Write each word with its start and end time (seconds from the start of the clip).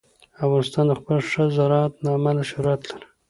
افغانستان 0.43 0.85
د 0.87 0.93
خپل 0.99 1.17
ښه 1.31 1.43
زراعت 1.57 1.93
له 2.03 2.09
امله 2.17 2.43
شهرت 2.49 2.81
لري. 2.89 3.05